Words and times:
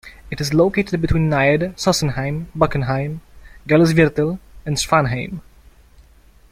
It 0.31 0.41
is 0.41 0.51
located 0.51 0.99
between 0.99 1.29
Nied, 1.29 1.75
Sossenheim, 1.75 2.47
Bockenheim, 2.57 3.19
Gallusviertel 3.67 4.39
and 4.65 4.75
Schwanheim. 4.75 5.41